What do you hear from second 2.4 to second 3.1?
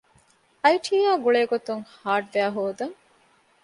ހޯދަން